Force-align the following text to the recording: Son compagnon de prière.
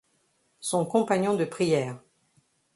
Son 0.61 0.83
compagnon 0.83 1.35
de 1.35 1.45
prière. 1.45 1.99